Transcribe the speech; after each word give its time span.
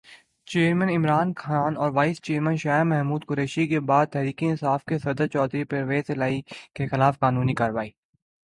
chairman 0.47 0.89
Imran 0.89 1.33
Khan 1.37 1.77
اور 1.77 1.89
vice 1.91 2.21
chairman 2.21 2.57
Shah 2.57 2.83
Mahmood 2.83 3.25
Qureshi 3.25 3.67
کے 3.67 3.79
بعد 3.89 4.05
تحریک 4.13 4.43
انصاف 4.43 4.85
کے 4.85 4.97
صدر 4.99 5.27
چودھری 5.27 5.63
پرویزالہٰی 5.71 6.41
کی 6.75 6.87
خلافِ 6.87 7.19
قانون 7.19 7.47
سفّاکانہ 7.47 7.59
گرفتاری 7.59 7.89